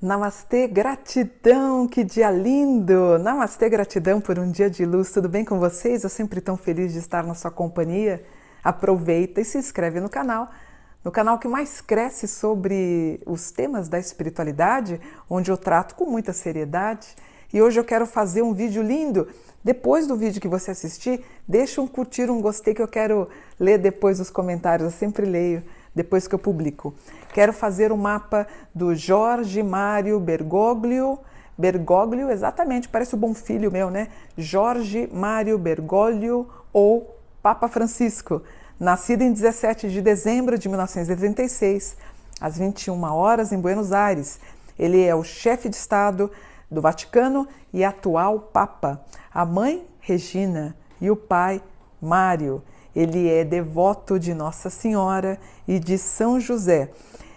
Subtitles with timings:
[0.00, 3.18] Namastê, gratidão, que dia lindo!
[3.18, 5.10] Namastê, gratidão por um dia de luz.
[5.10, 6.04] Tudo bem com vocês?
[6.04, 8.24] Eu sempre tão feliz de estar na sua companhia.
[8.62, 10.50] Aproveita e se inscreve no canal,
[11.04, 16.32] no canal que mais cresce sobre os temas da espiritualidade, onde eu trato com muita
[16.32, 17.16] seriedade.
[17.52, 19.26] E hoje eu quero fazer um vídeo lindo.
[19.64, 23.28] Depois do vídeo que você assistir, deixa um curtir, um gostei que eu quero
[23.58, 24.92] ler depois os comentários.
[24.92, 25.60] Eu sempre leio
[25.98, 26.94] depois que eu publico.
[27.34, 31.18] Quero fazer o um mapa do Jorge Mário Bergoglio.
[31.58, 34.06] Bergoglio, exatamente, parece o bom filho meu, né?
[34.36, 38.42] Jorge Mário Bergoglio ou Papa Francisco,
[38.78, 41.96] nascido em 17 de dezembro de 1936,
[42.40, 44.38] às 21 horas em Buenos Aires.
[44.78, 46.30] Ele é o chefe de Estado
[46.70, 49.04] do Vaticano e atual Papa.
[49.34, 51.60] A mãe, Regina, e o pai,
[52.00, 52.62] Mário.
[52.94, 56.90] Ele é devoto de Nossa Senhora e de São José.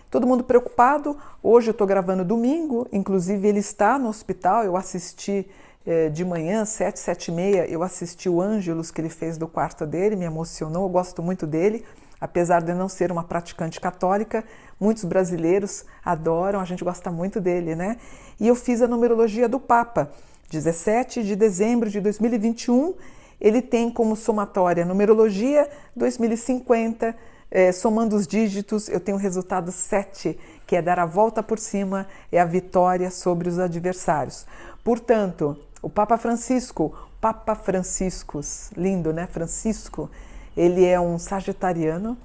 [0.10, 1.18] Todo mundo preocupado.
[1.42, 4.64] Hoje eu estou gravando domingo, inclusive ele está no hospital.
[4.64, 5.48] Eu assisti
[5.86, 9.48] eh, de manhã, sete, sete e meia, eu assisti o Ângelus que ele fez do
[9.48, 10.84] quarto dele, me emocionou.
[10.84, 11.84] Eu gosto muito dele,
[12.20, 14.44] apesar de não ser uma praticante católica.
[14.80, 17.98] Muitos brasileiros adoram, a gente gosta muito dele, né?
[18.40, 20.12] E eu fiz a numerologia do Papa,
[20.50, 22.96] 17 de dezembro de 2021
[23.42, 27.16] ele tem como somatória numerologia 2050,
[27.50, 31.58] é, somando os dígitos, eu tenho o resultado 7, que é dar a volta por
[31.58, 34.46] cima, é a vitória sobre os adversários.
[34.84, 39.28] Portanto, o Papa Francisco, Papa Franciscus, lindo, né?
[39.28, 40.10] Francisco,
[40.56, 42.18] ele é um sagitariano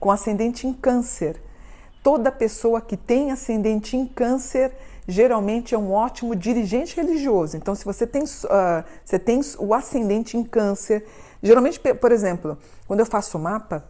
[0.00, 1.40] com ascendente em câncer.
[2.02, 4.72] Toda pessoa que tem ascendente em câncer
[5.06, 7.56] geralmente é um ótimo dirigente religioso.
[7.56, 11.04] Então, se você tem, uh, você tem o ascendente em câncer,
[11.42, 13.84] geralmente, por exemplo, quando eu faço o mapa,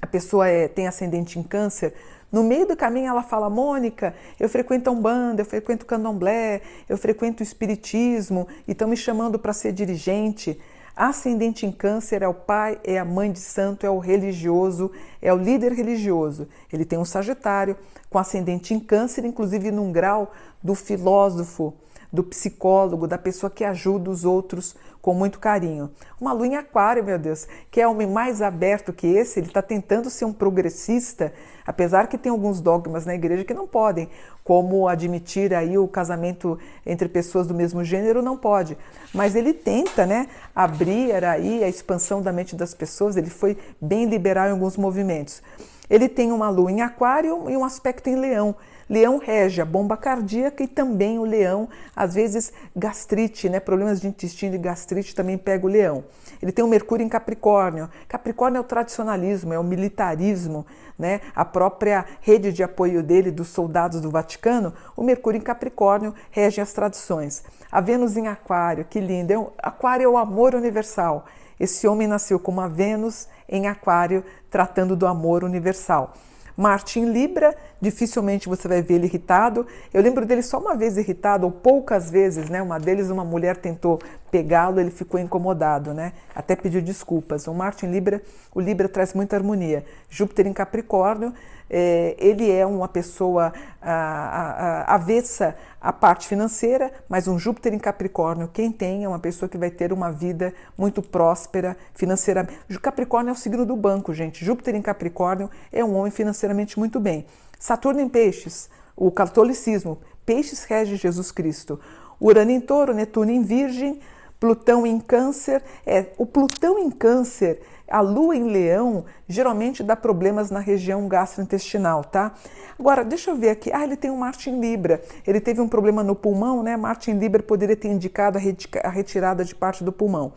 [0.00, 1.94] a pessoa é, tem ascendente em câncer,
[2.30, 6.60] no meio do caminho ela fala, Mônica, eu frequento a Umbanda, eu frequento o Candomblé,
[6.88, 10.60] eu frequento o Espiritismo e estão me chamando para ser dirigente.
[10.96, 14.90] Ascendente em câncer é o pai, é a mãe de santo, é o religioso,
[15.20, 16.48] é o líder religioso.
[16.72, 17.76] Ele tem um sagitário
[18.08, 21.74] com ascendente em câncer, inclusive num grau do filósofo,
[22.12, 24.74] do psicólogo, da pessoa que ajuda os outros
[25.06, 25.90] com muito carinho.
[26.20, 29.62] Uma lua em aquário, meu Deus, que é homem mais aberto que esse, ele está
[29.62, 31.32] tentando ser um progressista,
[31.64, 34.08] apesar que tem alguns dogmas na igreja que não podem,
[34.42, 38.76] como admitir aí o casamento entre pessoas do mesmo gênero, não pode.
[39.14, 44.06] Mas ele tenta, né, abrir aí a expansão da mente das pessoas, ele foi bem
[44.06, 45.40] liberal em alguns movimentos.
[45.88, 48.56] Ele tem uma lua em aquário e um aspecto em leão.
[48.88, 53.58] Leão rege a bomba cardíaca e também o leão, às vezes gastrite, né?
[53.58, 56.04] Problemas de intestino e gastrite também pega o leão.
[56.40, 57.90] Ele tem o Mercúrio em Capricórnio.
[58.06, 60.64] Capricórnio é o tradicionalismo, é o militarismo,
[60.96, 61.20] né?
[61.34, 66.60] A própria rede de apoio dele dos soldados do Vaticano, o Mercúrio em Capricórnio rege
[66.60, 67.42] as tradições.
[67.72, 69.32] A Vênus em Aquário, que lindo!
[69.32, 71.26] É um, aquário é o amor universal.
[71.58, 76.14] Esse homem nasceu com uma Vênus em Aquário, tratando do amor universal.
[76.56, 79.66] Marte em Libra, dificilmente você vai ver ele irritado.
[79.92, 82.62] Eu lembro dele só uma vez irritado, ou poucas vezes, né?
[82.62, 83.98] Uma deles, uma mulher tentou
[84.36, 86.12] pegá-lo, ele ficou incomodado, né?
[86.34, 87.46] Até pediu desculpas.
[87.46, 88.20] O Marte em Libra,
[88.54, 89.82] o Libra traz muita harmonia.
[90.10, 91.32] Júpiter em Capricórnio,
[91.70, 97.72] é, ele é uma pessoa a, a, a, avessa à parte financeira, mas um Júpiter
[97.72, 102.78] em Capricórnio, quem tem é uma pessoa que vai ter uma vida muito próspera financeiramente.
[102.78, 104.44] Capricórnio é o signo do banco, gente.
[104.44, 107.24] Júpiter em Capricórnio é um homem financeiramente muito bem.
[107.58, 109.98] Saturno em Peixes, o catolicismo.
[110.26, 111.80] Peixes rege Jesus Cristo.
[112.20, 114.00] Urano em Touro, Netuno em Virgem,
[114.38, 115.62] Plutão em Câncer.
[115.84, 122.02] É, o Plutão em Câncer a lua em leão geralmente dá problemas na região gastrointestinal,
[122.04, 122.32] tá?
[122.78, 123.70] Agora, deixa eu ver aqui.
[123.72, 125.00] Ah, ele tem um Marte em Libra.
[125.26, 126.76] Ele teve um problema no pulmão, né?
[126.76, 128.38] Marte em Libra poderia ter indicado
[128.82, 130.32] a retirada de parte do pulmão.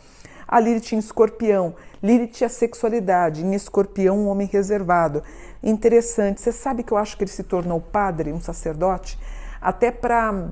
[0.48, 1.76] A Lilith em escorpião.
[2.02, 3.44] Lilith é a sexualidade.
[3.44, 5.24] Em escorpião, um homem reservado.
[5.62, 6.42] Interessante.
[6.42, 9.20] Você sabe que eu acho que ele se tornou padre, um sacerdote?
[9.62, 10.50] Até para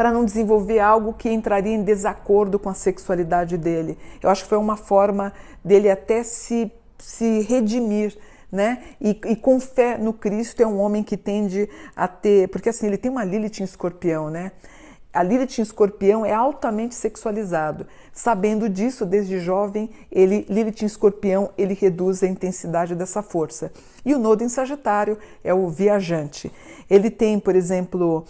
[0.00, 3.98] para não desenvolver algo que entraria em desacordo com a sexualidade dele.
[4.22, 5.30] Eu acho que foi uma forma
[5.62, 8.16] dele até se, se redimir.
[8.50, 8.82] Né?
[8.98, 12.86] E, e, com fé no Cristo é um homem que tende a ter, porque assim
[12.86, 14.52] ele tem uma Lilith em Escorpião, né?
[15.12, 17.86] A Lilith em Escorpião é altamente sexualizado.
[18.12, 23.72] Sabendo disso, desde jovem, ele Lilith em Escorpião ele reduz a intensidade dessa força.
[24.04, 26.50] E o Nodo em Sagitário é o viajante.
[26.88, 28.24] Ele tem, por exemplo,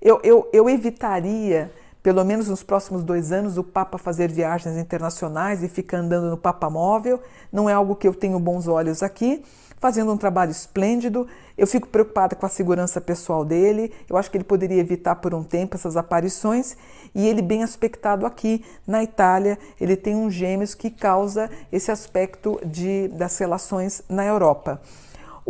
[0.00, 1.70] eu, eu, eu evitaria,
[2.02, 6.36] pelo menos nos próximos dois anos, o Papa fazer viagens internacionais e ficar andando no
[6.38, 7.20] Papa móvel.
[7.52, 9.44] Não é algo que eu tenho bons olhos aqui.
[9.80, 11.26] Fazendo um trabalho esplêndido.
[11.56, 13.92] Eu fico preocupada com a segurança pessoal dele.
[14.08, 16.76] Eu acho que ele poderia evitar por um tempo essas aparições.
[17.14, 22.60] E ele bem aspectado aqui na Itália, ele tem um gêmeos que causa esse aspecto
[22.64, 24.80] de, das relações na Europa.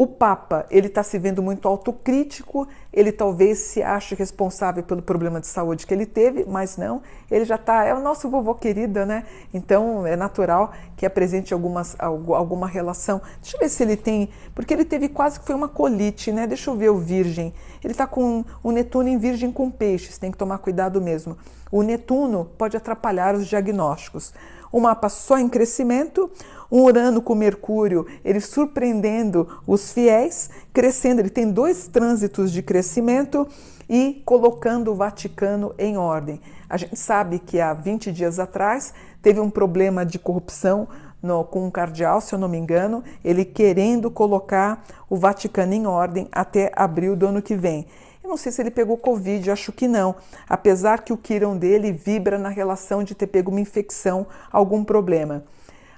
[0.00, 5.43] O Papa, ele está se vendo muito autocrítico, ele talvez se ache responsável pelo problema
[5.43, 9.05] de saúde que ele teve, mas não, ele já está, é o nosso vovô querida,
[9.05, 9.26] né?
[9.52, 13.20] Então é natural que apresente algumas, alguma relação.
[13.43, 16.46] Deixa eu ver se ele tem, porque ele teve quase que foi uma colite, né?
[16.46, 17.53] Deixa eu ver o Virgem.
[17.85, 21.37] Ele está com o Netuno em Virgem com peixes, tem que tomar cuidado mesmo.
[21.70, 24.32] O Netuno pode atrapalhar os diagnósticos
[24.72, 26.31] um mapa só em crescimento,
[26.70, 33.46] um Urano com Mercúrio, ele surpreendendo os fiéis, crescendo, ele tem dois trânsitos de crescimento
[33.88, 36.40] e colocando o Vaticano em ordem.
[36.69, 40.87] A gente sabe que há 20 dias atrás teve um problema de corrupção
[41.20, 45.87] no, com um cardeal, se eu não me engano, ele querendo colocar o Vaticano em
[45.87, 47.87] ordem até abril do ano que vem.
[48.22, 50.14] Eu não sei se ele pegou Covid, acho que não.
[50.49, 55.44] Apesar que o quirão dele vibra na relação de ter pego uma infecção, algum problema.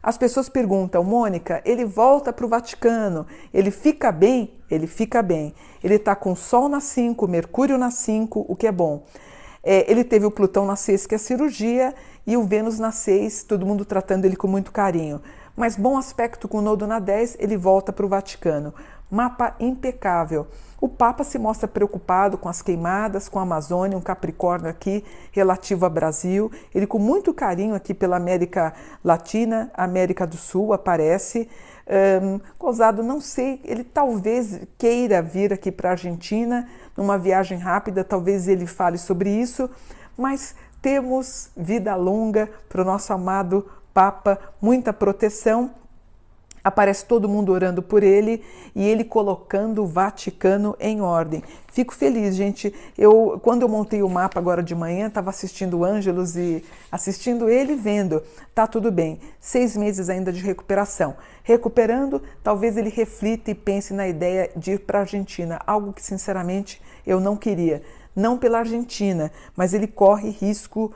[0.02, 4.52] As pessoas perguntam, Mônica, ele volta para o Vaticano, ele fica bem?
[4.70, 5.54] Ele fica bem.
[5.82, 9.04] Ele está com Sol na 5, Mercúrio na 5, o que é bom.
[9.62, 11.94] É, ele teve o Plutão na 6, que é cirurgia,
[12.26, 15.20] e o Vênus na 6, todo mundo tratando ele com muito carinho.
[15.56, 18.74] Mas bom aspecto com o Nodo na 10, ele volta para o Vaticano.
[19.10, 20.46] Mapa impecável.
[20.80, 25.84] O Papa se mostra preocupado com as queimadas, com a Amazônia, um Capricórnio aqui relativo
[25.84, 26.50] ao Brasil.
[26.74, 28.72] Ele, com muito carinho aqui pela América
[29.04, 31.48] Latina, América do Sul, aparece.
[32.22, 36.66] Um, Gozado, não sei, ele talvez queira vir aqui para a Argentina
[36.96, 39.68] numa viagem rápida, talvez ele fale sobre isso,
[40.16, 45.70] mas temos vida longa para o nosso amado Papa, muita proteção
[46.64, 48.42] aparece todo mundo orando por ele
[48.74, 51.42] e ele colocando o Vaticano em ordem.
[51.72, 52.72] Fico feliz, gente.
[52.96, 57.48] Eu quando eu montei o mapa agora de manhã, estava assistindo o Ângelos e assistindo
[57.48, 58.22] ele vendo.
[58.54, 59.18] Tá tudo bem.
[59.40, 61.16] Seis meses ainda de recuperação.
[61.42, 66.02] Recuperando, talvez ele reflita e pense na ideia de ir para a Argentina, algo que
[66.02, 67.82] sinceramente eu não queria.
[68.14, 70.92] Não pela Argentina, mas ele corre risco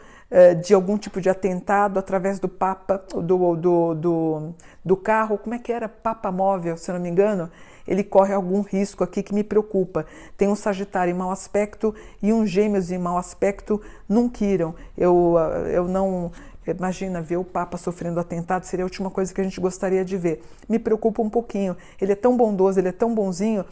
[0.62, 5.58] de algum tipo de atentado através do Papa, do, do, do, do carro, como é
[5.58, 5.88] que era?
[5.88, 7.50] Papa móvel, se não me engano,
[7.86, 10.04] ele corre algum risco aqui que me preocupa.
[10.36, 14.74] Tem um Sagitário em mau aspecto e um Gêmeos em mau aspecto num Quiron.
[14.96, 15.34] Eu,
[15.72, 16.32] eu não.
[16.66, 20.16] Imagina ver o Papa sofrendo atentado, seria a última coisa que a gente gostaria de
[20.16, 20.42] ver.
[20.68, 21.76] Me preocupa um pouquinho.
[22.00, 23.64] Ele é tão bondoso, ele é tão bonzinho.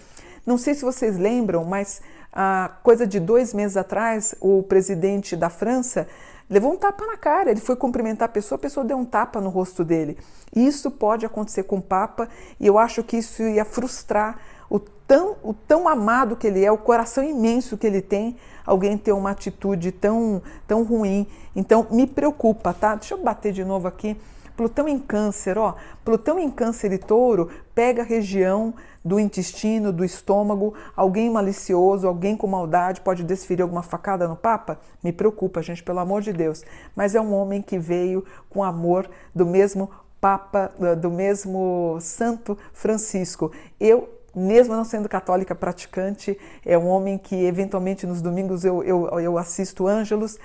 [0.46, 2.00] Não sei se vocês lembram, mas
[2.36, 6.08] a coisa de dois meses atrás, o presidente da França
[6.50, 7.52] levou um tapa na cara.
[7.52, 10.18] Ele foi cumprimentar a pessoa, a pessoa deu um tapa no rosto dele.
[10.54, 12.28] Isso pode acontecer com o Papa
[12.58, 14.38] e eu acho que isso ia frustrar
[14.68, 18.98] o tão, o tão amado que ele é, o coração imenso que ele tem, alguém
[18.98, 21.28] ter uma atitude tão, tão ruim.
[21.54, 22.96] Então me preocupa, tá?
[22.96, 24.16] Deixa eu bater de novo aqui.
[24.56, 25.74] Plutão em Câncer, ó,
[26.04, 28.72] Plutão em Câncer e Touro pega a região
[29.04, 34.78] do intestino, do estômago, alguém malicioso, alguém com maldade pode desferir alguma facada no Papa?
[35.02, 36.64] Me preocupa, gente, pelo amor de Deus.
[36.96, 39.90] Mas é um homem que veio com amor do mesmo
[40.20, 43.52] Papa, do mesmo Santo Francisco.
[43.78, 49.20] Eu mesmo não sendo católica praticante, é um homem que eventualmente nos domingos eu, eu,
[49.20, 50.38] eu assisto Ângelos,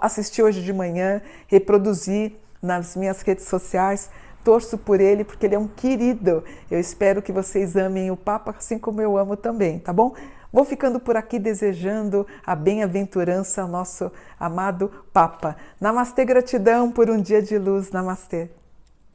[0.00, 4.10] assisti hoje de manhã, reproduzi nas minhas redes sociais.
[4.42, 6.42] Torço por ele porque ele é um querido.
[6.70, 10.14] Eu espero que vocês amem o Papa assim como eu amo também, tá bom?
[10.52, 15.56] Vou ficando por aqui desejando a bem-aventurança ao nosso amado Papa.
[15.80, 17.90] Namastê, gratidão por um dia de luz.
[17.90, 18.50] Namastê.